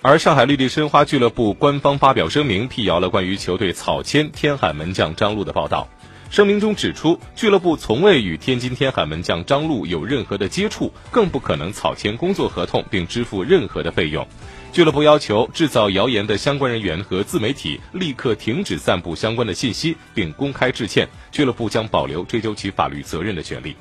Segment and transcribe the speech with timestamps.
[0.00, 5.88] 而上海绿地申花俱乐部官方发表声明辟谣了关于球队草签天海门将张路的报道，
[6.30, 14.24] 声明中指出，俱乐部从未与天津天海门将张路有任何的接触，更不可能草签工作合同并支付任何的费用。
[14.70, 23.74] 俱乐部要求制造谣言的相关人员和自媒体立刻停止散布相关的信息并公开致歉，俱乐部将保留追究其法律责任的权利。